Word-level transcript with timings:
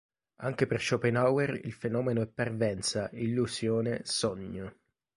Anche 0.37 0.65
per 0.65 0.81
Schopenhauer 0.81 1.61
il 1.63 1.73
fenomeno 1.73 2.23
è 2.23 2.27
parvenza, 2.27 3.07
illusione, 3.13 4.01
sogno. 4.03 4.79